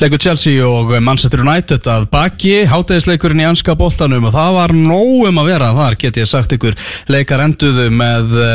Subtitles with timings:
[0.00, 5.40] Leikur Chelsea og Manchester United að baki hátæðisleikurinn í anska bóltanum og það var nógum
[5.42, 5.68] að vera.
[5.76, 6.78] Þar get ég sagt ykkur
[7.12, 8.46] leikar enduðu með uh,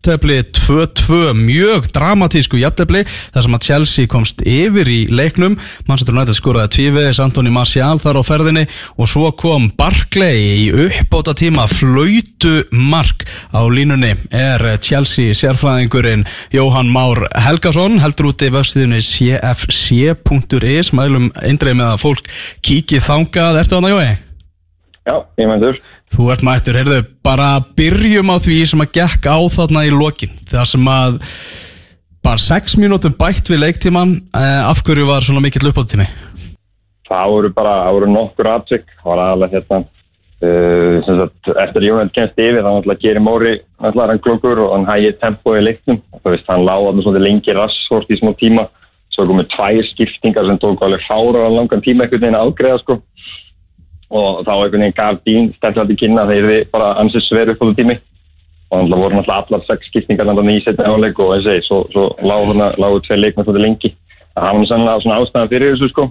[0.00, 3.02] jafntefli 2-2 mjög dramatísku jafntefli
[3.34, 5.58] þar sem að Chelsea komst yfir í leiknum.
[5.88, 8.64] Manchester United skoraði tvíveðis Antoni Martial þar á ferðinni
[8.96, 16.88] og svo kom Barclay í uppbóta tíma flautu mark á línunni er Chelsea sérfræðingurinn Jóhann
[16.88, 23.94] Már Helgason heldur úti vefstíðunni cfc.is mælum eindreið með að fólk kíki þangað, ertu þarna
[23.94, 24.29] Jói?
[25.10, 25.78] Já, ég mæntur.
[26.14, 30.36] Þú ert mættur, heyrðu, bara byrjum á því sem að gekk á þarna í lokin.
[30.46, 31.16] Það sem að
[32.22, 36.06] bara 6 mínútum bætt við leiktíman eh, af hverju var svona mikill uppáttími?
[37.10, 41.86] Það voru bara, það voru nokkur aðtök, það var aðalega hérna uh, sem sagt, eftir
[41.88, 45.64] Jónand kennst yfir þá náttúrulega gerir Móri náttúrulega hann klokkur og hann hægir tempo í
[45.64, 45.98] leiknum.
[46.20, 48.68] Þú veist, hann láði hann svona lengi rassvort í smá tíma,
[49.10, 52.84] svo komið tvær skiptingar sem tók alveg fára á langan tíma einhvern veginn að ágreða
[52.84, 53.00] sko
[54.10, 57.66] og þá einhvern veginn gaf dín til kynna þeir eru bara ansið sver upp á
[57.78, 57.96] tími
[58.70, 62.06] og þannig voru náttúrulega allar sex skiptingar þannig í setja áleik og þessi, svo, svo
[62.22, 63.92] lágu hann lágu tvei leikmenn svolítið lengi.
[64.36, 66.06] Það var sannlega svona ástæðan fyrir þessu sko.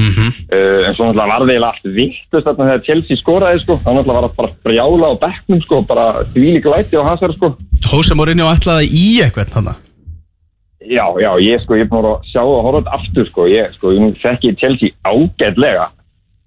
[0.00, 0.30] Mm -hmm.
[0.56, 3.78] uh, en svo náttúrulega var það allt vittust þarna þegar Chelsea skoraði sko.
[3.84, 7.56] Þá náttúrulega var það bara brjála á bekknum sko bara þvílík læti á hasar sko.
[7.92, 9.80] Hóse Mourinho ætlaði í eitthvað þannig
[10.82, 13.74] Já, já, ég sko, ég er búin að sjá og horfa þetta aftur sko, ég
[13.76, 15.90] sko, ég þekki Chelsea ágætlega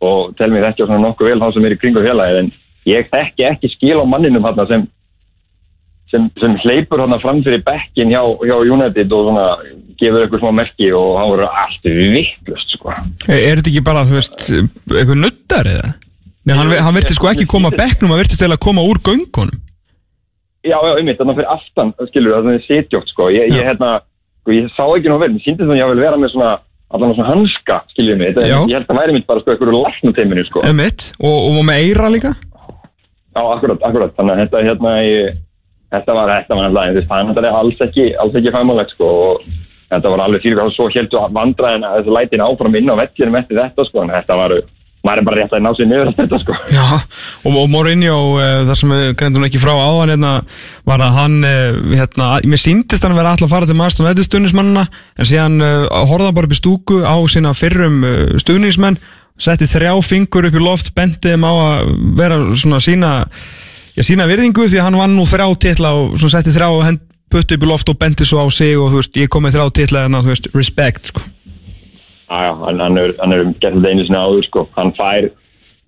[0.03, 2.51] og tel mér þekki á svona nokkuð vel þá sem er í kringu félagið en
[2.89, 4.87] ég þekki ekki skil á manninum þarna sem
[6.11, 9.45] sem, sem hleypur þarna fram fyrir bekkin hjá, hjá United og svona
[9.99, 12.95] gefur eitthvað smá merki og hann voru allt vittlust sko.
[13.27, 14.49] Er, er þetta ekki bara, þú veist,
[14.91, 15.93] eitthvað nuttar eða?
[16.45, 19.01] Nei, hann, hann virti sko ekki koma að bekknum, hann virti stela að koma úr
[19.05, 19.61] göngunum.
[20.65, 23.89] Já, já, einmitt, þannig að fyrir aftan, skilur, það er sitjótt, sko, ég, ég, hérna,
[24.41, 26.53] sko, ég sá ekki ná vel, mér síndi þannig að ég vil vera með svona,
[26.93, 30.45] allan svona hanska, skiljum mig, þetta, ég held að væri mitt bara, sko, eitthvað læknateiminu,
[30.47, 30.63] sko.
[30.69, 32.33] Emitt, og, og með eira líka?
[33.35, 35.39] Já, akkurat, akkurat, þannig að þetta, hérna, ég,
[35.95, 39.47] þetta var, þetta var hann þetta er alls ekki, alls ekki fæmulegt, sko, og
[39.91, 43.39] þetta var alveg fyrir hvað, svo heldur vandræðin að þessu lætin áfram inn á vellinum
[43.41, 44.55] eftir þetta, sko, en þetta var,
[45.05, 46.55] maður er bara rétt að ná sér niður eftir þetta, sko.
[46.73, 46.85] Já,
[47.45, 50.31] og, og Mourinho, uh, það sem við greintum ekki frá áðan hérna,
[50.89, 53.95] var að hann, uh, hérna, mér síndist hann að vera alltaf að fara til maður
[53.97, 54.85] stund stuðnismannina,
[55.19, 58.01] en síðan uh, horfða hann bara upp í stúku á sína fyrrum
[58.41, 58.99] stuðnismenn,
[59.41, 63.11] setti þrjá fingur upp í loft, benti þeim á að vera svona sína,
[63.93, 67.57] já, sína virðingu því hann vann nú þrjá titla og svona setti þrjá hend, putti
[67.57, 69.73] upp í loft og benti svo á sig og þú veist, ég kom með þrjá
[69.81, 71.25] titla en þú veist, respect, sko.
[72.25, 74.65] Já, hann, hann er, hann er gert þetta einu sinni áður, sko.
[74.77, 75.27] Hann fær,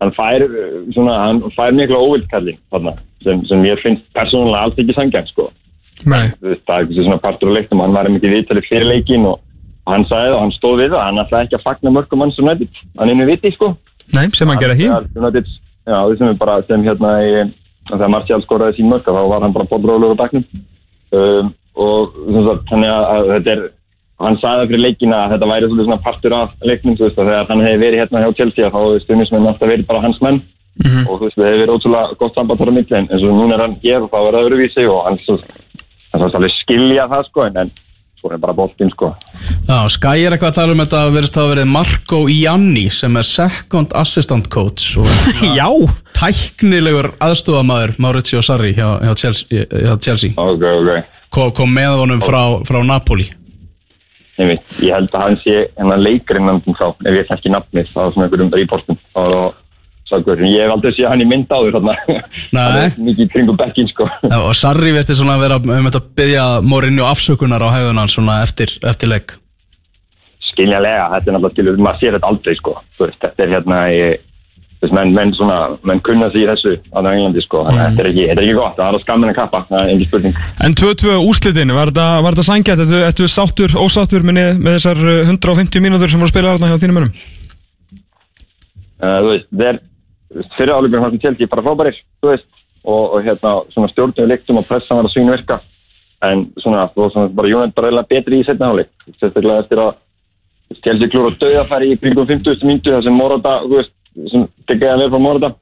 [0.03, 2.93] hann fær, uh, svona, hann fær mikla óvildkalling, þarna,
[3.25, 5.49] sem, sem ég finnst persónulega alls ekki sangjarn, sko.
[6.05, 9.39] Það er ekki svona partur á leiknum, hann var mikið viðtalið fyrir leikin og
[9.89, 12.37] hann sagði það og hann stóð við það, hann ætlaði ekki að fagna mörgum manns
[12.37, 13.71] um United, hann einu viti, sko.
[14.13, 15.07] Nei, sem hann gera hér.
[15.17, 15.49] United,
[15.87, 17.13] já, sem bara, sem hérna,
[17.89, 20.45] þegar Martial skoraði sín mörg, þá var hann bara bóðrólugur á baknum.
[21.15, 23.65] Um, og sem þannig að þetta er,
[24.21, 27.17] hann sagði það fyrir leikina að þetta væri svolítið svona partur af leiknum, þú veist,
[27.17, 30.21] að þegar hann hefði verið hérna hjá Chelsea, þá hefði stundismenn alltaf verið bara hans
[30.25, 30.39] menn
[30.77, 33.35] og þú veist, það hefði verið ótrúlega gott samband þar á milli, en eins og
[33.37, 35.37] núna er hann hér og þá er það öðruvísi og hann svo,
[36.15, 37.71] hann skilja það, sko, en, en
[38.17, 39.11] svo er bara boltinn, sko.
[39.67, 43.21] Já, Sky er eitthvað að tala um þetta að verðist hafa verið Marco Ianni sem
[43.21, 45.05] er second assistant coach og
[45.59, 45.69] Já.
[46.17, 50.33] tæknilegur aðstofamæður Maurizio Sarri hjá, hjá Chelsea, hjá Chelsea.
[50.41, 51.17] Ok, ok.
[51.29, 53.27] Kom, kom með honum frá, frá Napoli
[54.37, 58.01] Veit, ég held að hann sé hennar leikarinn nefndum þá, ef ég þekki nafnið, þá
[58.13, 59.31] svona einhverjum reportum, það
[60.47, 61.95] ég hef aldrei séð hann í mynd þarna.
[62.07, 62.21] Nei.
[62.53, 64.07] Hann er mikið í kringum bekkin, sko.
[64.21, 68.15] Já, og Sarri verði svona að vera um að byggja Mourinho afsökunar á hefðun hans
[68.15, 69.35] svona eftir, eftir leik
[70.47, 72.77] Skiljanlega, þetta er náttúrulega maður sér þetta aldrei, sko.
[73.01, 74.21] Veist, þetta er hérna, ég,
[74.81, 75.57] veist, menn, menn svona,
[75.87, 77.63] menn kunna sig í þessu á Englandi, sko.
[77.65, 79.79] Að þetta er ekki, þetta er ekki gott, það er að skammin að kappa, það
[79.79, 80.37] er engin spurning.
[80.65, 82.83] En 2-2 úrslitin, var þetta, þetta sangjætt?
[82.85, 86.71] Ertu, ertu sáttur, ósáttur með, með þessar uh, 150 mínútur sem voru að spila þarna
[86.71, 87.15] hjá þínum önum?
[88.97, 89.81] Uh, þú veist, þeir,
[90.57, 91.65] fyrir álugur hann til Chelsea bara
[92.27, 92.47] veist,
[92.87, 95.59] og, og hérna, svona stjórnum leiktum og pressan var að svínu virka.
[96.25, 98.89] En svona, þú veist, bara Jónætt bara reyna betri í setna áleik.
[99.17, 99.97] Sérstaklega eftir að
[100.83, 102.63] Chelsea klúra döðafæri í kringum 50.
[102.67, 103.93] myndu þar sem Morata, þú veist,
[104.31, 105.53] sem tekjaði að vera frá Morata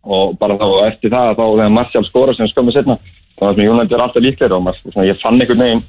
[0.00, 2.96] og bara þá eftir það þá þegar Martial skora sem skömmu setna
[3.36, 5.84] þá var sem Jónætt er alltaf líklega og maður, svona, ég fann einhvern veginn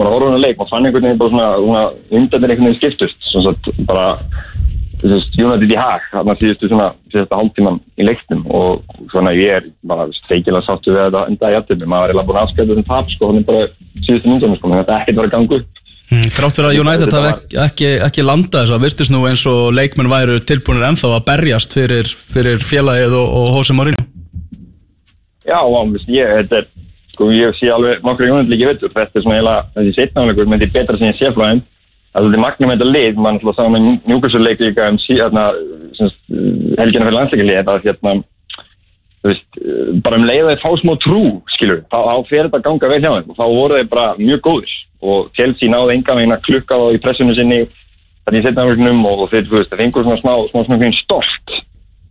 [0.00, 1.82] horfði hann að leik, maður fann einhvern veginn bara svona, svona
[2.18, 3.18] undanir einhvern veginn skiptust.
[3.28, 4.06] Svona svo bara
[5.02, 8.44] Jónætt í hag, þarna síðustu svona síðustu hálftíman í leiknum.
[8.54, 12.28] Og svona ég er bara steikilega sáttu við þetta enda í jættum, maður er eiginlega
[12.28, 13.64] búin að afskæta þessum tap sko, þannig bara
[14.06, 15.82] síðustu myndunum sko, þetta er ekkert verið að ganga upp
[16.12, 19.42] Mm, Þrátt fyrir að United hafi ekki, ekki, ekki landað þessu, það virtist nú eins
[19.48, 24.04] og leikmenn væru tilbúinir ennþá að berjast fyrir, fyrir félagið og, og Jose Mourinho.
[25.48, 26.68] Já, og veist, ég, þetta er,
[27.14, 30.74] sko, ég sé alveg nokkru jónund líki veitur, þetta er svona eiginlega, þessi setnáleikur, er
[30.76, 31.64] betra sem ég sé frá þeim,
[32.12, 35.40] að þetta er magnum þetta lið, mann ætla að sá með njúkursuleik líka um síðan,
[36.76, 38.14] helgina fyrir landsleikalið, þetta er hérna,
[39.30, 41.22] veist, eh, bara um leið að þeir fá smá trú,
[41.54, 43.28] skilur, þá, þá fer þetta ganga vel hjá þeim.
[43.30, 44.74] Og þá voru þeir bara mjög góðir.
[45.02, 47.60] Og Chelsea náði enga veginn að klukka þá í pressunum sinni
[48.22, 51.56] þetta í setnáleikunum og þeir, þú veist, þeir fengur svona smá, smá, smá, smá stolt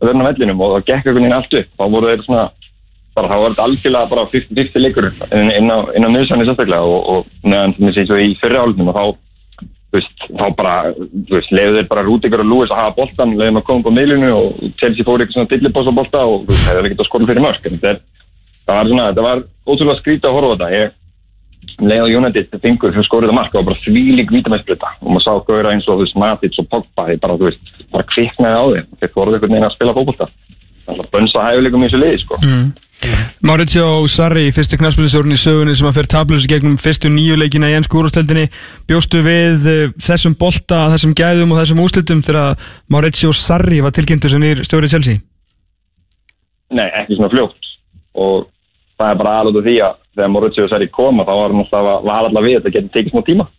[0.01, 2.45] að verna vellinum og það gekk einhvern veginn allt upp, þá voru þeir svona
[3.15, 6.81] bara þá var þetta algjörlega bara 50-50 leikur inn, á, nöðsvæni sérstaklega.
[6.87, 9.03] Og, og meðan sem ég segi svo í fyrri álunum og þá,
[9.97, 13.59] veist, þá bara þú veist, leiðu þeir bara Rúdíkur og Lúis að hafa boltan, leiðum
[13.59, 16.53] að koma upp á miðlunu og Chelsea fór eitthvað svona dillibós á bolta og þú
[16.53, 18.25] veist, það er ekkert að skora fyrir mörg en þetta
[18.65, 20.73] það var svona, þetta var ótrúlega skrítið að horfa á þetta.
[20.77, 20.97] Ég
[21.81, 25.33] leið á United fingur fyrir skorið að marka og bara þvílík vítamæsbreyta og maður sá
[25.47, 28.65] gauðra eins og þú veist Matic og Pogba þeir bara, þú veist, bara kviknaði á
[28.71, 28.87] þeim.
[29.01, 30.29] Þeir fóruð einhvern veginn að spila fókbólta
[30.85, 30.95] það
[33.05, 33.27] í sko.
[33.47, 37.75] Mauricio Sarri, fyrsti knarspilistjórn í sögunni sem að fyrir tablus gegnum fyrstu nýju leikina í
[37.77, 38.47] ennsku úrústeldinni
[38.89, 42.59] bjóstu við eh, þessum bolta, þessum gæðum og þessum úslitum þegar
[42.91, 45.21] Mauricio Sarri var tilkynntur sem nýr stjóri Chelsea?
[46.71, 47.71] Nei, ekki svona fljótt.
[48.21, 48.47] Og
[48.99, 52.55] það er bara alveg því að þegar Mauricio Sarri koma þá var hann alltaf við
[52.55, 53.49] að þetta getur tekið smá tíma.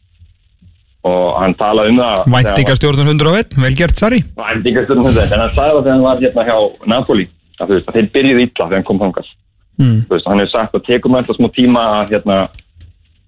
[1.02, 4.20] Og hann talaði um það Væntingastjórnun 101, vel gert Sarri.
[4.38, 6.58] Væntingastjórnum 101 en hann sagði það þegar hann var hérna hjá
[6.92, 7.26] Napoli
[7.62, 9.36] að, veist, að þeir byrjuði illa þegar hann kom þangast
[9.80, 9.98] mm.
[10.26, 12.38] Hann hefur sagt að tekum alltaf smá tíma að, hérna,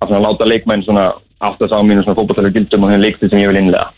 [0.05, 3.89] að láta leikmenn að sá mínu fótballtælu gildum og þeim leikstil sem ég vil innlega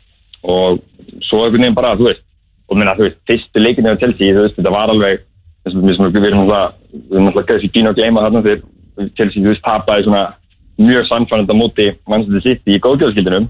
[0.46, 0.80] og
[1.24, 2.24] svo einhvern veginn bara, þú veist
[2.66, 5.22] og minna, þú veist, fyrstu leikinu af Chelsea, þú veist, þetta var alveg
[5.66, 9.42] þess að við erum alltaf við erum alltaf kannski pínu að gleyma þarna þegar Chelsea,
[9.42, 10.24] þú veist, tapaði svona
[10.76, 11.06] mjög
[11.52, 13.48] á móti Manchester City í góðgjöðskildinum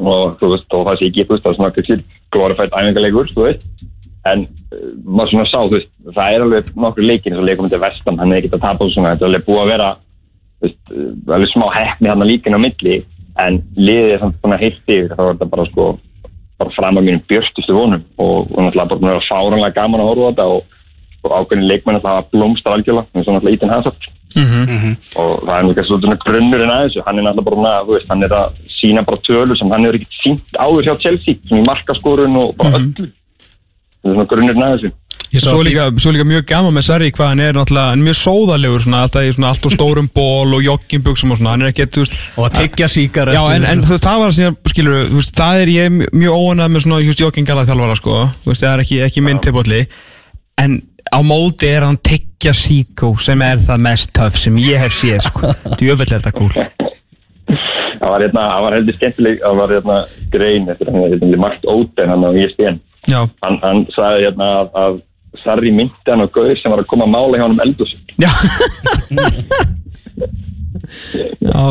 [0.00, 1.98] og þú veist, og það sé ekki, þú veist, það er svona kannski
[2.32, 3.66] glorifætt æfingarleikur, þú veist
[4.30, 7.68] en uh, maður svona sá, þú veist, það er alveg nokkur leikir eins og leikum
[7.68, 9.88] þetta vestan, hann er ekkert að tapa og svona, þetta er alveg búið að vera
[10.62, 13.02] veist, uh, alveg smá hefni hann að líkin á milli,
[13.42, 15.90] en liðið er samt svona heilt yfir, þá er þetta bara sko
[16.62, 20.10] bara fram að mínum björstustu vonum og, og náttúrulega bara að vera fáranlega gaman að
[20.12, 20.76] horfa á þetta og,
[21.22, 25.64] og ákveðin leikmenn náttúrulega blómstar algjörlega, eins og náttúrulega Ítin Hazard mm og það er
[25.66, 28.60] náttúrulega svona grunnurinn að þessu, hann er náttúrulega bara, að, þú veist, hann er að
[28.76, 32.54] sína bara tölur sem hann hefur ekkert sínt áður hjá Chelsea, sem í markaskorun og
[32.60, 33.10] bara öllu
[34.02, 34.92] það er svona grunnurinn að þessu.
[35.40, 38.16] Svo líka, svo líka mjög gaman með Sarri hvað hann er náttúrulega, hann er mjög
[38.18, 41.72] sóðalegur svona, alltaf í svona allt og stórum ból og joggingbuxum og svona, hann er
[41.72, 44.98] ekki, þú veist Og að tyggja síkar Já, en, en þú, það var síðan, skilur,
[45.08, 48.52] þú veist, það er ég mjög óanað með svona, þú veist, joggingala þjálfara, sko, þú
[48.52, 49.80] veist, það er ekki, ekki minn tilbúli,
[50.60, 50.78] en
[51.08, 55.24] á móti er hann tyggja síkó sem er það mest töff sem ég hef séð,
[55.30, 56.52] sko, djöfell er þetta cool.
[57.48, 60.00] það var hérna, það var heldur skemmtileg það var hérna
[60.32, 64.70] grein eftir hann hérna, Markt Óten hann á ISBN Já, hann, hann sagði hérna að,
[64.84, 65.00] að
[65.42, 67.94] Sarri myndi hann á Gauður sem var að koma að mála hjá hann um eldus
[68.20, 68.28] já.
[71.42, 71.62] já,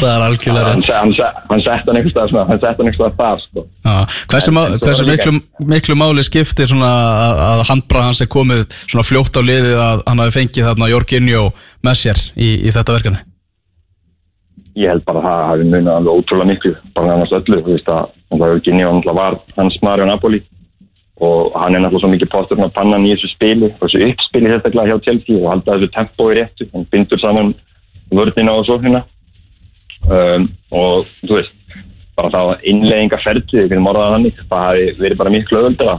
[0.00, 0.90] Það er algjörlega hann, rétt.
[0.94, 3.64] hann, hann, hann sett hann einhvers staðar svona, hann sett hann einhvers staðar þar sko.
[3.86, 3.94] Já,
[4.32, 5.32] Hversu, má, En- hversu miklu,
[5.74, 10.04] miklu máli skiptir svona að, að handbra hans er komið svona fljótt á liðið að
[10.10, 11.44] hann hafi fengið þarna Jorginho
[11.86, 13.22] með sér í, í þetta verkefni?
[14.78, 17.90] Ég held bara að það hafi munið alveg ótrúlega miklu bara nánast öllu, þú veist
[17.90, 18.16] að
[18.62, 20.38] Gini var hans Mario Napoli
[21.20, 24.88] og hann er náttúrulega svo mikið postur að panna í þessu spili, þessu uppspili sérstaklega
[24.94, 27.54] hjá Chelsea og halda þessu tempói réttu hann bindur saman
[28.10, 29.02] vörnina og sóknina
[30.08, 31.56] um, og þú veist
[32.16, 35.96] bara það innlegginga ferli, við getum orðað þannig það hafi verið bara miklu öðuldra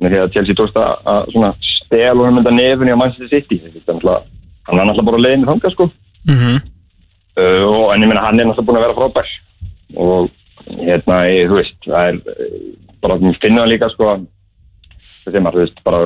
[0.00, 3.30] með því að Chelsea tókst að, að svona stel og hann mynda nefnir á Manchester
[3.32, 3.60] City.
[3.86, 4.24] Hann var
[4.66, 5.86] náttúrulega bara leiðin þangað sko.
[6.28, 6.56] Mhm,
[7.40, 9.30] uh, og en ég meina hann er náttúrulega búin að vera frábær.
[9.96, 10.28] Og
[10.66, 12.20] hérna, þú veist það er
[13.06, 14.10] bara, finna það líka sko.
[14.12, 14.26] Að
[15.26, 16.00] þessi maður, þú veist, bara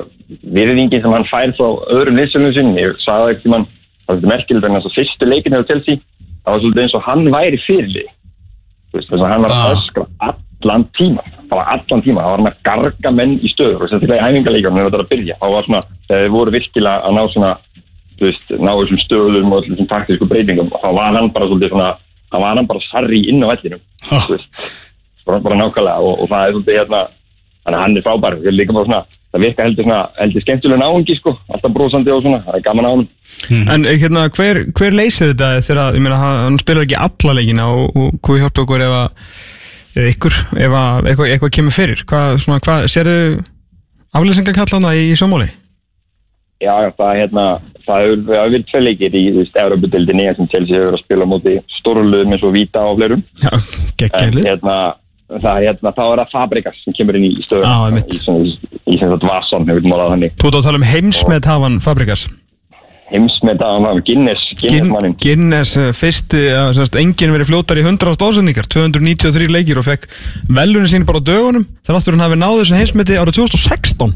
[0.61, 3.67] virðingin sem hann fær frá öðrum liðsölum sinni, ég sagði það ekki mann
[4.07, 5.99] það er merkilegt en þess að fyrstu leikinu hjá Chelsea
[6.45, 7.59] það var svolítið eins og hann væri
[8.91, 9.75] þú veist, þess að hann var að Ah.
[9.77, 10.07] öskra
[10.61, 12.21] allan tíma, bara allan tíma.
[12.21, 15.05] Það var hann að garga menn í stöður og sérstaklega í æfingarleikunum þegar þetta var
[15.05, 17.53] að byrja, þá var svona þegar þið voru virkilega að ná svona
[18.19, 21.91] þú veist, ná þessum stöðum og þessum taktísku breytingum þá var hann bara svolítið svona
[22.31, 23.81] þá var hann bara sarri inn á vellinum.
[24.11, 24.49] Þú veist,
[25.31, 27.07] bara, bara nákvæmlega og, og það er svolítið hérna
[27.61, 30.45] þannig að hann er frábær, það er líka bara svona það virka heldur svona, heldur
[30.45, 33.09] skemmtilega náungi sko alltaf brósandi og svona, það er gaman á hann
[33.77, 37.37] En eh, hérna, hver, hver leysir þetta þegar, ég meina, hann hann spilar ekki alla
[37.39, 39.31] leikina og, og hvað hjálpa okkur ef að
[40.01, 42.03] eða ykkur, ef að eitthvað, eitthvað kemur fyrir.
[42.11, 43.17] Hvað, svona, hvað, sérðu
[44.15, 45.49] aflýsingar kalla hana í, í sjómáli?
[46.61, 47.45] já, það, hérna,
[47.87, 51.33] það hefur verið tvei leikir í, þú veist, Európa-dildinni sem Chelsea hefur að spila á
[51.33, 53.23] móti stórluðum eins og Vita og fleirum.
[53.41, 53.53] Já,
[54.03, 54.77] geggjæli hérna,
[55.31, 57.73] það, hérna, þá er það Fabregas sem kemur inn í stöðuna.
[57.89, 58.15] einmitt.
[58.15, 58.55] í, svona- í,
[58.91, 59.67] í sem sagt Vasson.
[59.67, 62.29] Þú að tala um heimsmet hafan Fabrikas
[63.11, 65.17] Heimsmeta, hann var Guinness, Guinness.
[65.19, 70.07] Guinness eh, fyrsti, ja, semst, enginn verið fljótar í 100 ásendingar 293 leikir og fekk
[70.47, 74.15] velunni sín bara á dögunum þannig að hann hafi náð þessu heimsmeti árið 2016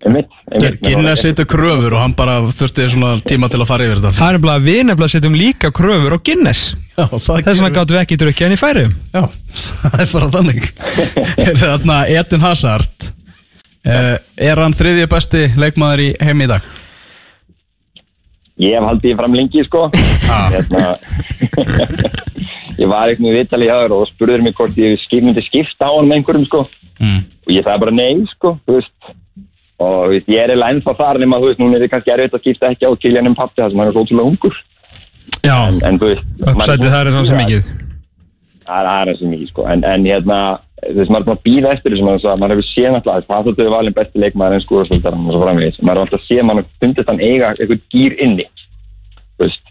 [0.00, 0.78] Einmitt, einmitt.
[0.80, 4.30] Guinness setur kröfur og hann bara þurfti svona tíma til að fara yfir þetta Það
[4.30, 6.62] er nefnilega að við nefnilega setjum líka kröfur á Guinness
[6.96, 9.22] Já, það Þess vegna gáttum við ekki drukkið hann í færi Já,
[9.82, 10.70] það er bara þannig
[11.44, 14.16] Er þarna Edin Hazard uh,
[14.48, 16.70] Er hann þriðji besti leikmaður í heimi í dag?
[18.60, 19.86] Ég hef haldið fram lengi, sko.
[20.30, 20.46] Ah.
[20.52, 20.94] Hérna,
[22.78, 26.06] ég var eitthvað vitali í haður og spurður mig hvort ég myndi skipta á hann
[26.06, 26.60] með einhverjum, sko.
[27.00, 27.24] Mm.
[27.48, 29.10] Og ég sagði bara nei, sko, þú veist.
[29.80, 32.34] Og veist, ég er eiginlega ennþá þar nema, þú veist, núna er það kannski erfitt
[32.36, 34.58] að skipta ekki á Kylian Mbappe það sem hann er svo ótrúlega ungur.
[35.40, 36.26] Já, En, en þú veist...
[36.40, 37.62] maður uppsætið það er að bíða- mikið
[38.70, 39.64] Það er sem mikið, sko.
[39.72, 40.38] En, en hérna,
[40.84, 43.40] þú veist, maður er bara að býða eftir þessu, maður, maður hefur séð náttúrulega, það
[43.40, 45.80] er þetta valin besti leikmaður en skúrastöldar og svo framvegis.
[45.80, 48.46] Maður er alltaf að séð, maður fundist hann eiga eitthvað gýr inni,
[49.40, 49.64] veist.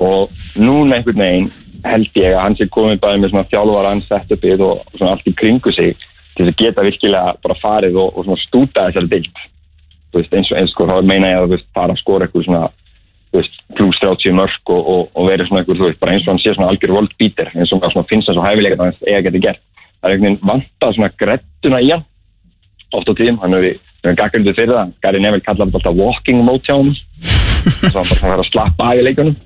[0.00, 1.50] Og núna einhvern veginn
[1.84, 3.92] held ég að hann sé komið bæði með svona þjálfara
[6.40, 9.40] til þess að geta virkilega bara farið og, og stúta þessari dild.
[10.14, 12.62] Veist, eins og eins og þá meina ég að veist, fara að skora eitthvað svona
[13.30, 16.54] pluss 30 mörg og, og, og verið svona þú veist, bara eins og hann sé
[16.56, 19.62] svona algjör voldbítir, eins og hann finnst það svo hæfilega að hann eiga geti gert.
[20.00, 22.06] Það er einhvern veginn vantað svona grettuna í hann
[22.90, 26.64] oft á tíðum, hann hefur við gaggrindið fyrir það, Gary Neville þetta alltaf walking mode
[26.66, 29.36] hjá hann svo hann bara verið að slappa af í leikunum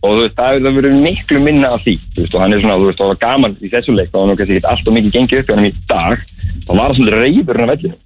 [0.00, 2.62] og þú veist, það hefur verið miklu minna af því, þú veist, og hann er
[2.62, 4.88] svona, þú veist, það var gaman í þessu leik, þá var nú kannski ekki allt
[4.88, 6.24] og mikið gengið upp í hann í dag,
[6.64, 7.96] þá var það svolítið reyður hann að vellinu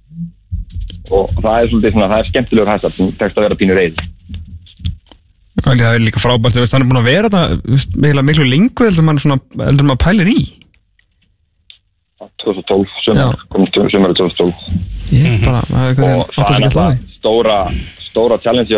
[1.05, 4.11] og það er svolítið svona, það er skemmtilegur hæstar sem tekst að vera pínu reyður
[5.65, 9.05] Það er líka frábært, veist, hann er búin að vera þú veist, miklu, lengur heldur
[9.07, 10.39] maður svona, heldur maður pælir í.
[12.43, 17.59] 2012, sumar, komst sumar 2012 Ég bara, það og það er náttúrulega stóra,
[18.03, 18.73] stóra challenge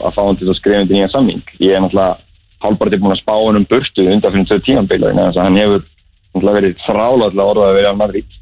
[0.00, 1.42] er að fá hann til að skrifa undir nýja samning.
[1.60, 2.18] Ég er náttúrulega
[2.60, 5.84] hálfbart búin að spá hann um burtu undan fyrir tvö tímanbíla þannig að hann hefur
[5.84, 8.36] náttúrulega verið þrála til að vera á Madrid.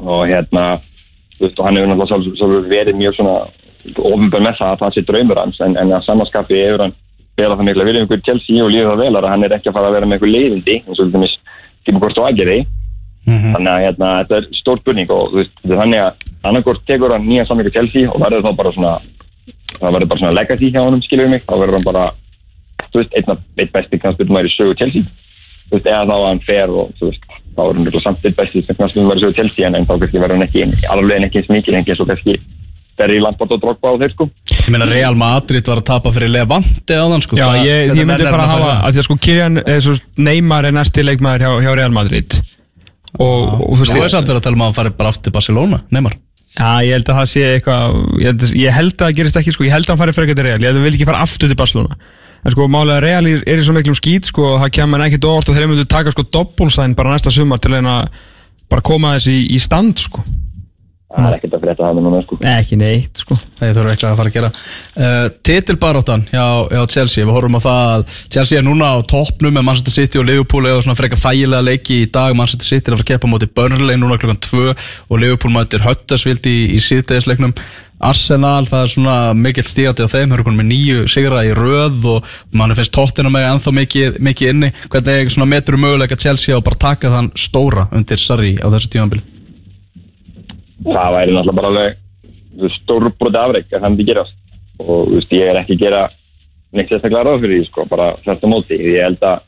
[0.00, 0.64] Og hérna
[1.40, 3.36] og hann hefur náttúrulega verið mjög svona
[3.96, 6.96] ofinbjörn með það að það sé draumur hans en, en að samanskapi hefur hann
[7.40, 9.70] vel að það mikla viljum ykkur Chelsea og líður það vel að hann er ekki
[9.70, 11.14] að fara að vera með ykkur leiðindi eins og
[11.86, 12.58] til hvort og aðgerði
[13.26, 17.26] þannig að hérna, þetta er stór spurning og veist, er þannig að annarkort tekur hann
[17.28, 18.92] nýja samlingu Chelsea og verður þá bara svona
[19.80, 22.04] það verður bara svona legacy hjá honum skilur mig, þá verður hann bara
[22.90, 25.04] þú veist, einn, einn besti knastbyrnum væri sögu Chelsea.
[25.70, 28.24] Þú veist, eða þá að hann fer og þú veist, þá er hann náttúrulega samt
[28.26, 31.42] einn besti knastbyrnum væri sögu Chelsea en, en þá kannski verður hann ekki alveg ekki
[31.42, 32.38] eins mikið en ekki eins og kannski
[33.00, 34.28] Derry Lampard og Drogba á þeir sko.
[34.50, 37.38] Ég meina Real Madrid var að tapa fyrir Levante á þann sko.
[37.38, 39.94] Já, ég, ég myndi verður bara að hafa að því að sko Kylian, eh, svo,
[40.20, 42.40] Neymar er næsti leikmaður hjá, hjá Real Madrid.
[43.16, 45.10] Og, og þú veist Þú veist að vera að tala um að hann fari bara
[45.10, 46.18] aftur til Barcelona Neymar
[46.58, 49.52] já, ég held að það sé eitthvað ég að- ég held að það gerist ekki
[49.54, 51.08] sko, ég held að hann fari frekar til Real, ég held að hann vil ekki
[51.10, 51.96] fara aftur til Barcelona.
[52.44, 55.48] En sko málega Real er, er í svo miklum skýt sko, það kemur ekkert óvart
[55.50, 58.08] og þeir myndu taka sko doppulsæn bara næsta sumar til að að
[58.70, 60.22] bara koma þessi í, í stand sko
[61.10, 62.36] það er ekkert að frétta það með núna sko.
[62.44, 63.36] Nei, ekki neitt sko.
[63.58, 64.50] Það þurfa eitthvað að fara að gera.
[64.94, 67.26] Uh, Titilbaróttan hjá, hjá Chelsea.
[67.26, 67.82] Við horfum á það.
[67.90, 70.68] Að Chelsea er núna á toppnum með Manchester City og Liverpool.
[70.70, 72.34] Eða svona frekar þægilega leiki í dag.
[72.38, 75.54] Manchester City er að fara að keppa á móti Burnley núna klokkan 2 og Liverpool
[75.56, 77.56] mætir Huddersfield í, í síðdegisleiknum.
[78.00, 82.30] Arsenal, það er svona mikill stígandi á þeim, konum með nýju sigra í röð og
[82.56, 84.70] mann finnst tóttina með ennþá mikið, mikið inni.
[84.86, 88.94] Hvernig svona metur möguleika Chelsea á bara að taka þann stóra undir Sarri á þessu
[88.94, 89.39] tímanbili
[90.84, 94.36] það væri náttúrulega bara alveg stórbroti afreik að það myndi gerast.
[94.80, 96.02] Og veist, ég er ekki að gera
[96.72, 98.78] neitt sérstaklega ráð fyrir því, sko, bara þetta móti.
[98.78, 99.42] Ég held að,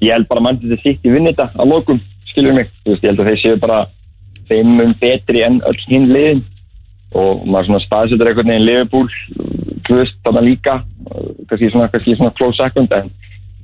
[0.00, 2.00] ég held bara að mann þetta sitt í vinni þetta að lokum,
[2.30, 2.72] skilur mig.
[2.86, 3.84] Veist, ég held að þeir séu bara
[4.48, 6.42] þeim um betri en öll hinn liðin.
[7.14, 8.90] Og maður svona staðsetur einhvern veginn
[9.84, 10.80] þú veist, þarna líka.
[11.50, 13.10] Kannski svona, kannski svona close second en,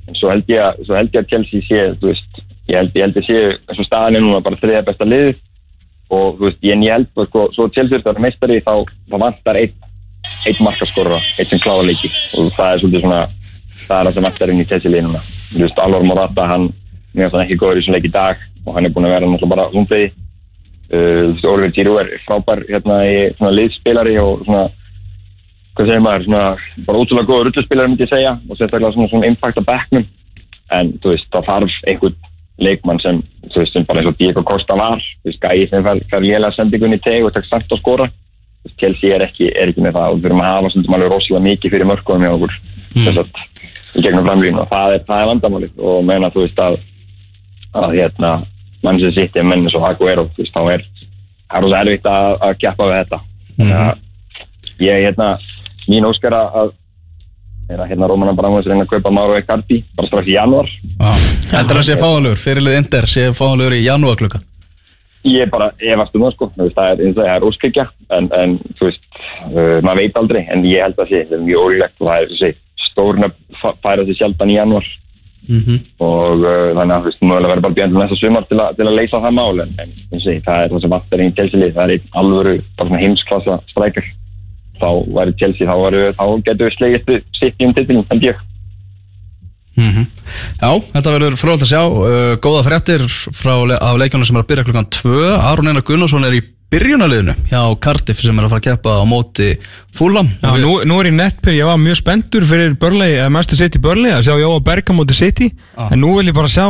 [0.07, 3.38] en svo held ég að Chelsea sé, þú veist ég held, ég held að sé,
[3.67, 5.38] eins og staðan er núna bara þriða besta liðið
[6.11, 8.75] og þú veist, en ég held að sko, svo Chelsea er meistari þá,
[9.11, 9.76] þá vantar einn
[10.47, 13.21] einn markaskorra, einn sem kláða leiki og það er svolítið svona
[13.85, 16.67] það er það sem vantar inn í Chelsea liðnuna þú veist, Alvar Morata, hann
[17.14, 19.14] mér finnst hann ekki góður í þessum leik í dag og hann er búin að
[19.17, 24.17] vera náttúrulega bara rúmfegi uh, þú veist, Oliver Giroud er frábær hérna í svona liðspilari
[24.23, 24.64] og svona
[25.76, 29.31] hvað segir maður, svona bara útrúlega góður rulluspilari myndi ég segja og sérstaklega svona, svona
[29.31, 30.09] impact á backnum
[30.71, 32.19] en þú veist, það þarf einhvern
[32.61, 35.87] leikmann sem, þú veist, sem bara eins og Diego Costa var, þú veist, gæði sem
[35.87, 38.11] fær, lélega sendingun í teg og takk samt að skora.
[38.76, 41.45] Chelsea er ekki, er ekki með það og við þurfum að hafa stundum alveg rosalega
[41.47, 42.57] mikið fyrir mörgum hjá okkur
[42.93, 43.07] mm.
[43.09, 43.21] að,
[43.97, 46.76] í gegnum framlýðinu og það er, það er vandamálið og meina þú veist að,
[47.81, 48.33] að hérna
[48.85, 52.11] mann sem sitt er menn svo Aguero þú veist þá er það er rosalega erfitt
[52.11, 53.21] að, að kjappa við þetta.
[53.57, 55.31] Þannig að ég hérna
[55.88, 56.75] mín óskar að
[57.71, 60.71] er að hérna Róman Abramovits reyna að kaupa Mauro Icardi bara strax í januar
[61.50, 64.43] Heldur það sé fáanlegur, fyrirlið Inder sé fáanlegur í janúar klukka
[65.29, 67.85] Ég er bara efast um það sko, veist, það er, það er óskækja
[68.17, 69.03] en, en þú veist,
[69.50, 72.23] uh, maður veit aldrei en ég held að sé, það er mjög ólílegt og það
[72.23, 74.89] er þessi stórn að færa þessi sjaldan í januar
[75.50, 75.83] mm -hmm.
[76.07, 78.87] og uh, þannig að þú veist, mögulega verður bara björnum næsta sumar til, a, til
[78.87, 81.75] að leysa það mál en, en þessi, það er það sem vatn er einn telsilið,
[81.77, 82.57] það er einn alvöru,
[83.05, 84.09] heimsklassa strækjur
[84.80, 88.46] þá væri Chelsea, þá, varu, þá getur við slegist sitt í um titilin, held ég.
[89.80, 90.06] Mm -hmm.
[90.60, 91.82] Já, þetta verður fróðalt að sjá.
[91.88, 96.26] Uh, góða fréttir frá, af leikjónu sem er að byrja klukkan 2 Aron Einar Gunnarsson
[96.26, 99.49] er í byrjunaliðinu hjá Cardiff sem er að fara að keppa á móti
[99.96, 103.58] fúlam Já, nú, nú er ég nettpyr, ég var mjög spenntur fyrir Börlei, eða Master
[103.58, 105.50] City Börlei að sjá Jóa Berga móti City.
[105.75, 105.90] Ah.
[105.90, 106.66] en nú vil ég bara sjá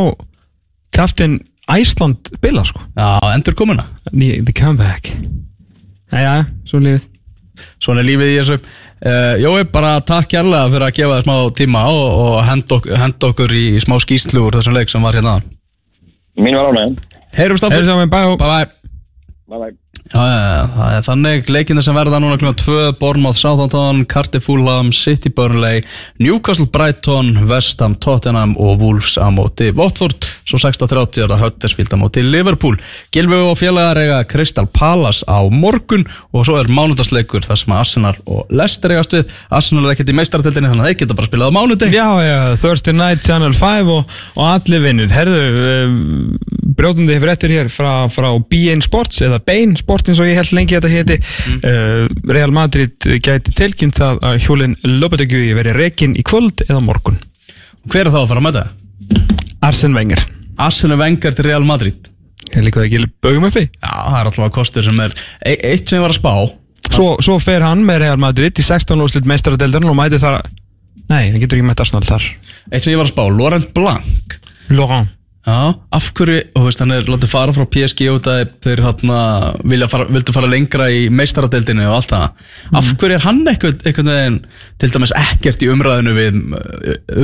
[0.94, 1.40] kaftin
[1.70, 2.80] Æsland bila sko.
[2.96, 3.84] Já, endur komuna.
[4.10, 5.12] The, comeback.
[6.10, 7.06] Jæja, svo lífið
[7.82, 8.58] Svona er lífið í þessu.
[9.00, 12.90] Uh, Jói, bara takk kærlega fyrir að gefa það smá tíma og, og henda, ok
[13.00, 15.38] henda okkur í smá skýslu úr þessum leik sem var hérna.
[16.40, 16.98] Mín var ánægum
[17.36, 18.66] Heyrumst aftur saman, bye Bye bye.
[19.48, 22.50] Bye bye Já, já, já, það er þannig leikinni sem verða núna kl.
[22.58, 25.84] 2, Bournemouth, Southampton, Cardiff, Fulham, City, Burnley,
[26.18, 31.94] Newcastle, Brighton, West Ham, Tottenham og Wolves á móti Watford, svo 6.30 er það Huddersfield
[31.94, 32.74] á móti Liverpool.
[33.14, 36.02] Gilvi og félagar eiga Crystal Palace á morgun
[36.34, 39.30] og svo er mánudagsleikur þar sem Arsenal og Leicester eigast við.
[39.54, 41.94] Arsenal er ekkert í meistartildinni þannig að þeir geta bara spilað á mánudeg.
[41.94, 45.46] Já, já, Thursday Night Channel 5 og, og allir vinnur Herðu,
[45.86, 45.96] um,
[46.74, 50.52] brjóðundi hefur eftir hér frá, frá BN Sports eða Bain Sports eins og ég held
[50.56, 51.16] lengi að þetta héti
[51.68, 57.20] uh, Real Madrid gæti tilkynnt það að hjólinn Lopetegui veri rekin í kvöld eða morgun
[57.90, 58.64] Hver er þá að fara að mæta?
[59.64, 60.24] Arsene Wenger
[60.60, 62.08] Arsenal Wenger til Real Madrid.
[62.50, 65.14] Ég líka það ekki baugum uppi Já, það er alltaf kostur sem er
[65.46, 66.32] e eitt sem ég var að spá.
[66.90, 70.40] svo, svo fer hann með Real Madrid í 16 lóðslut meistaradeldarinn og mæti þar
[71.10, 72.26] Nei, hann getur ekki mætt Arsenal þar
[72.70, 74.36] Eitt sem ég var að spá, Laurent Blanc.
[74.70, 75.08] Laurent
[75.40, 79.20] Já, af hverju, og veist, hann er látið fara frá PSG út að þeir hérna
[79.64, 82.26] vilja fara, vildu fara lengra í meistaradeildinu og allt það.
[82.76, 84.36] Af hverju er hann eitthvað, eitthvað veginn,
[84.82, 86.36] til dæmis ekkert í umræðinu við,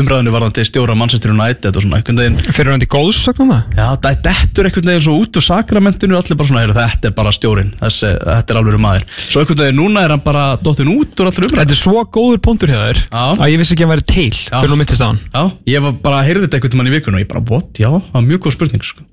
[0.01, 3.77] umræðinu varðandi stjóra Manchester United og svona, eitthvað veginn, Fyrir hann í góðsögnum það?
[3.77, 7.17] já, það dettur eitthvað veginn svo út úr sakramentinu, allir bara svona, heyrðu, þetta er
[7.21, 9.07] bara stjórin, þessi, þetta er alveg maður.
[9.29, 11.61] Svo eitthvað veginn, núna er hann bara dottin út úr allir umræðinu.
[11.67, 13.23] Þetta er svo góður punktur Já.
[13.37, 15.43] að ég vissi ekki að hann væri til fyrir nú myndist á hann Já,
[15.75, 18.19] ég var bara heyrði þetta eitthvað mann í vikun og ég bara, what, já, það
[18.19, 19.07] var mjög góð spurning, sko.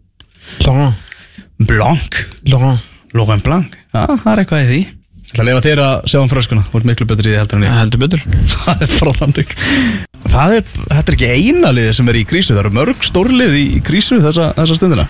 [0.65, 1.13] Laurent.
[1.63, 2.19] Blanc.
[2.49, 2.89] Laurent.
[3.13, 4.84] Laurent Blanc, já, það er eitthvað í því.
[5.34, 6.63] Það er að lefa þér að sjá um fröskuna.
[6.77, 7.75] Ert miklu betur í því heldur en ég.
[7.77, 8.23] Heldur betur.
[8.53, 9.53] Það er frá þannig
[10.34, 12.53] Það er, þetta er ekki eina liði sem er í krísu.
[12.53, 15.06] Það eru mörg stórlið í krísu þessa, þessa stundina.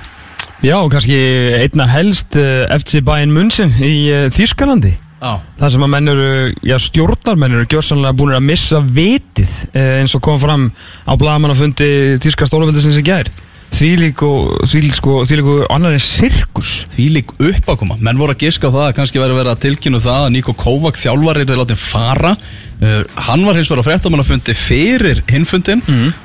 [0.64, 1.18] Já, kannski
[1.60, 4.94] einna helst uh, FC Bayern München í uh, Þýskalandi.
[5.24, 6.30] Já, Það sem að menn eru,
[6.68, 10.70] já stjórnarmenn eru gjörsanlega búin að missa vitið uh, eins og kom fram
[11.08, 13.32] á blagamannafundi Þýska stóraföldisins í gær
[13.74, 16.74] Þvílík og þvílík sko, þvílík og annar en sirkus.
[16.94, 17.98] Því lík uppákoma.
[18.06, 21.00] Menn voru að giska á það að kannski verið að tilkynna það að Niko Kovac
[21.02, 22.36] þjálfari er látið fara.
[22.84, 25.82] Uh, Hann var hins vegar á fréttamannafundi fyrir hinfundin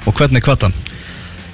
[0.08, 0.76] Og hvernig hvað hann?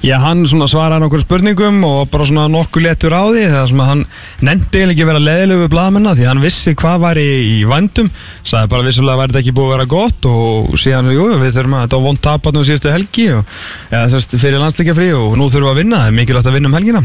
[0.04, 3.86] Já, hann svaraði nokkur spurningum og bara svona nokkuð letur á því það sem að
[3.88, 4.02] hann
[4.44, 8.10] nefndi ekki að vera leðilegu við blaðmenna því hann vissi hvað var í, í vandum
[8.44, 11.78] sagði bara vissulega væri þetta ekki búið að vera gott og síðan, jú, við þurfum
[11.78, 13.56] að þetta var vond taparnum síðustu helgi og
[13.94, 16.58] ja, þess, fyrir landsleika frí og nú þurfum við að vinna það er mikilvægt að
[16.58, 17.04] vinna um helgina.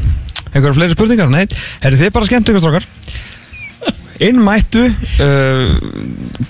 [0.50, 1.46] Einhverja fleiri spurningar, nei,
[1.86, 2.92] herri þið bara skemmt ykkur strókar
[4.20, 5.72] innmættu uh,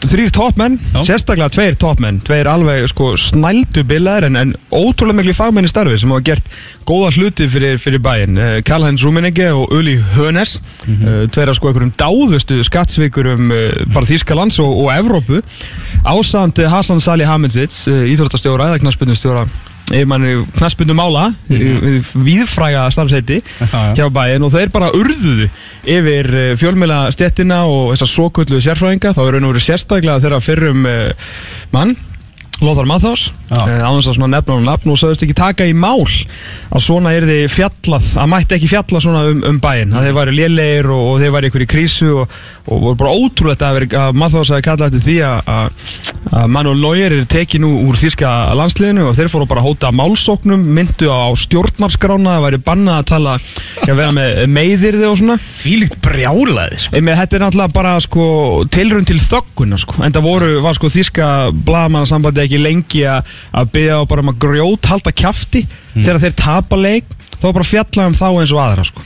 [0.10, 5.67] þrýr toppmenn, sérstaklega tveir toppmenn, tveir alveg sko snældu bilaðir en, en ótrúlega miklu fagmenn
[5.67, 6.49] í starfi sem hafa gert
[6.89, 8.39] góða hluti fyrir, fyrir bæinn.
[8.39, 14.10] Uh, Karl-Heinz Rummenigge og Uli Hönes uh, tveir af sko einhverjum dáðustu skattsvikurum uh, bara
[14.10, 15.41] Þýskalands og, og Evrópu.
[16.03, 19.47] Ásand Hassan Salih Hamidzic uh, íþróttastjóra eða
[19.89, 22.04] knaspundustjóra yfirmanni knaspundum mála mm -hmm.
[22.13, 23.95] viðfræga starfsheiti já.
[23.95, 25.49] hjá bæinn og þeir bara urðuðu
[25.86, 30.88] yfir fjölmjöla stettina og þessar sókullu sérfræðinga þá er raun og verið sérstaklega þeirra fyrrum
[31.71, 31.95] mann
[32.63, 36.03] Lothar Mathás á þess að svona nefna og nafn og sagðist ekki taka í mál
[36.03, 40.17] að svona er þið fjallað að mætti ekki fjalla svona um, um bæinn að þeir
[40.17, 43.81] væri lélegir og, og þeir væri ykkur í krísu og, og voru bara ótrúlegt að,
[43.97, 45.67] að Mathás hafi kallað eftir því að, að,
[46.39, 49.93] að Manuel Neuer er tekið nú úr þýska landsliðinu og þeir fóru bara að hóta
[49.95, 53.37] málsóknum myndu á stjórnarskrána það væri bannað að tala
[53.87, 55.37] að vera með meðirði og svona.
[55.59, 57.01] Fílíkt brjálaði sko.
[57.09, 58.25] Þetta er náttúrulega bara sko
[58.71, 59.95] tilraun til þögguna sko
[62.49, 67.15] ekki lengi að að byggja bara um að grjót halda kjafti þegar þeir tapa leik
[67.39, 69.05] þá bara fjalla um þá eins og aðra sko.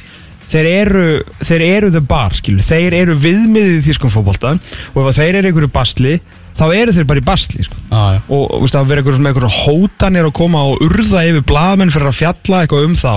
[0.54, 1.04] Þeir eru,
[1.42, 4.56] þeir eru the bar skilu þeir eru viðmiðið í þýskum fótbolta
[4.94, 6.18] og ef þeir eru einhverju basli
[6.54, 7.80] þá eru þeir bara í basli sko.
[7.90, 11.94] Ah, og veist, að vera einhverjum með einhverjum hótanir og koma og urða yfir blaðmenn
[11.94, 13.14] fyrir að fjalla eitthvað um þá.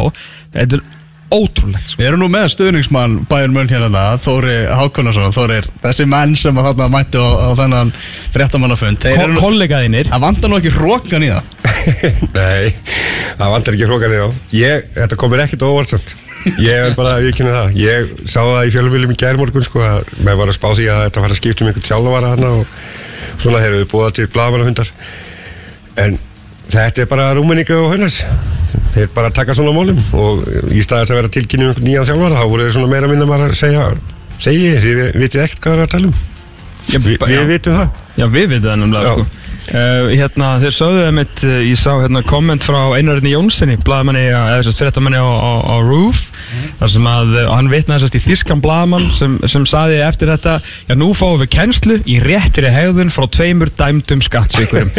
[0.57, 0.85] Þetta er
[1.33, 2.01] ótrúlegt sko.
[2.01, 6.61] Við erum nú með stuðningsmann Bæjur Mönn hérna það, Þóri Hákonarsson Þórir, þessi menn sem
[6.61, 7.91] að þarna mættu á, á þennan
[8.35, 11.51] fréttamannafund Þeir Ko eru nú, kollegaðinir það vantar nú ekki hrókan í það.
[12.39, 12.71] Nei,
[13.41, 16.15] það vantar ekki hrókanir á ég, Þetta komir ekkert óvart samt.
[16.63, 17.79] Ég er bara að viðkynna það.
[17.81, 21.03] Ég sá það í fjölumviljum í gærmorgun sko, að maður var að spá því að
[21.09, 22.77] þetta fara að skipta um einhvern sjálfvara hana og
[23.43, 24.93] svona hefur við búið til blagamannahundar
[26.05, 26.19] en
[26.73, 28.21] þetta er bara rúmenninga og haunas
[28.97, 32.41] þeir bara taka svona mólum og í staðast að vera tilkynni um einhvern nýjan þjálfara
[32.41, 33.91] þá voru þeir svona meira minna bara að segja
[34.41, 36.25] segi, þið vitið ekkert hvað það er að tala um
[36.87, 37.17] Vi.
[37.19, 39.46] Við vitum það Já, við veitum það nefnilega sko.
[39.73, 44.27] Uh, hérna, Þeir sögðu það mitt uh, Ég sá hérna komment frá Einarinn Jónssoni Blaðamanni,
[44.31, 46.23] eða þess að fyrirtamanni á, á, á Roof
[46.81, 50.59] þar sem að uh, hann vitnaði sérst í þískan blaðamann sem, sem saði eftir þetta
[50.87, 54.93] Já, nú fáum við kennslu í réttri hegðun frá tveimur dæmdum skattsvíkurum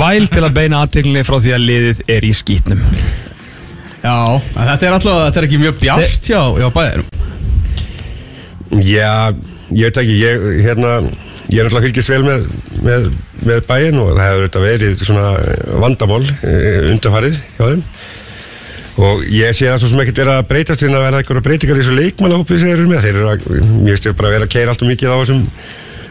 [0.00, 2.84] Væl til að beina aðteglinni frá því að liðið er í skýtnum
[4.00, 4.16] Já,
[4.56, 7.02] þetta er alltaf, þetta er ekki mjög bjart hjá, hjá Bæjur
[8.86, 9.34] Já,
[9.74, 10.92] ég veit ekki, ég, hérna,
[11.50, 12.46] ég er náttúrulega fylgist vel með,
[12.84, 13.10] með,
[13.46, 15.26] með bæinn og það hefur þetta verið svona
[15.82, 17.84] vandamál eh, undanfarið hjá þeim.
[19.00, 21.78] Og ég sé það svo sem ekkert vera að breytast en að vera eitthvað breytingar
[21.78, 23.46] í þessu leikmannahópið sem þeir eru með, þeir eru að,
[23.86, 25.44] mér styrir bara vera að keira allt og mikið á þessum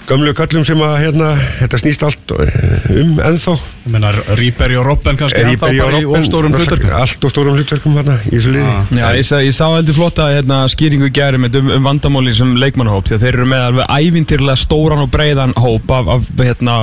[0.10, 3.54] gömlu köllum sem að, hérna, þetta snýst allt eh, um ennþá.
[3.86, 7.58] Ég meina, Ríberi og Robben kannski ennþá bara í Robben, ofstórum hluturkum Allt og stórum
[7.58, 8.72] hlutverkum hérna í þessu liði.
[8.74, 8.90] Ah.
[8.96, 13.10] Já, ég, sa, ég sá heldur flotta hérna, skýringu með um, um vandamáli sem leikmannahóp
[13.10, 16.78] því að þeir eru með alveg ævintýrlega stóran og breiðan hóp af, af, hérna,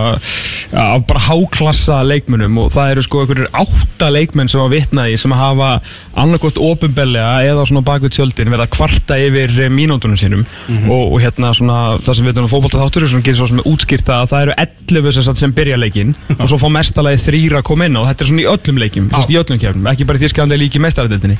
[0.77, 5.19] af bara háklassa leikmennum og það eru sko einhverjir átta leikmenn sem að vitna í
[5.21, 5.71] sem að hafa
[6.17, 10.45] annarkvort ofinbellega eða svona bakvið tjöldin verið að kvarta yfir eh, mínúndunum sínum
[10.87, 14.57] og, og hérna svona það sem við sem getur svo sem útskýrt að það eru
[14.67, 18.25] 11 sem, sem byrja leikin og svo fá mestalagi þrýra að koma inn og þetta
[18.25, 21.39] er svona í öllum leikim, svona í öllum kefnum ekki bara í þýskandi líki mestaradeldinni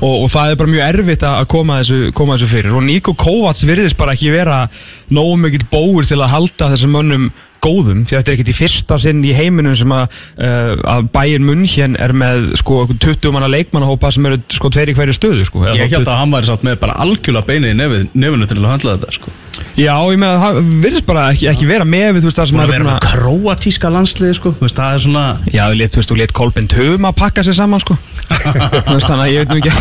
[0.00, 2.74] og, og það er bara mjög erfitt að koma þessu, koma þessu fyrir.
[2.76, 4.64] Og Niko Kovacs virðist bara ekki vera
[5.12, 7.30] nógu mikill bóur til að halda þessum mönnum
[7.60, 11.10] góðum, því að þetta er ekkert í fyrsta sinn í heiminum sem að, uh, að
[11.12, 15.16] Bayern München er með sko einhvern 20 manna leikmannahópa sem eru sko tveir í hverju
[15.18, 17.78] stöðu sko, Ég held að hann væri satt með bara algjörlega beinið í
[18.16, 19.34] nefinu til að handla þetta sko.
[19.80, 22.48] Já, ég með að það virðist bara ekki, ekki vera með við, þú veist, það
[22.50, 24.52] sem að er vera með króatíska landsliði sko.
[24.58, 27.56] Þú veist, Það er svona Já, þú veist, þú lit Kolbin Tum að pakka sér
[27.58, 27.96] saman, sko
[28.30, 29.72] Þú veist, þannig að ég veit nú ekki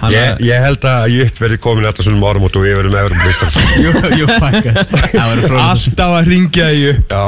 [0.00, 2.98] Þannig Ég, ég held að ég upp verði komin alltaf svona árum og við verðum
[3.02, 3.50] efrum listar
[3.82, 3.90] Jú,
[4.22, 4.70] jú, pakka.
[5.72, 7.22] Alltaf að ringja í upp já.